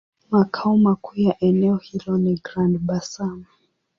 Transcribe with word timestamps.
Makao 0.31 0.77
makuu 0.77 1.15
ya 1.15 1.35
eneo 1.39 1.75
hilo 1.77 2.17
ni 2.17 2.33
Grand-Bassam. 2.43 3.43